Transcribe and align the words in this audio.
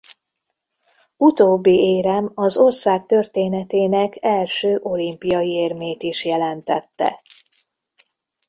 Utóbbi 1.17 1.95
érem 1.97 2.31
az 2.35 2.57
ország 2.57 3.05
történetének 3.05 4.17
első 4.23 4.79
olimpiai 4.81 5.49
érmét 5.51 6.03
is 6.03 6.25
jelentette. 6.25 7.21